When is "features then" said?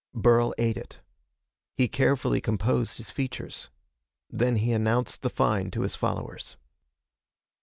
3.11-4.55